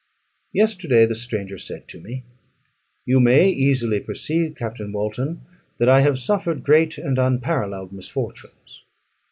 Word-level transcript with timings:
Yesterday 0.51 1.05
the 1.05 1.13
stranger 1.13 1.59
said 1.59 1.87
to 1.89 2.01
me, 2.01 2.23
"You 3.05 3.19
may 3.19 3.47
easily 3.51 3.99
perceive, 3.99 4.55
Captain 4.55 4.91
Walton, 4.91 5.41
that 5.77 5.89
I 5.89 6.01
have 6.01 6.17
suffered 6.17 6.63
great 6.63 6.97
and 6.97 7.19
unparalleled 7.19 7.93
misfortunes. 7.93 8.83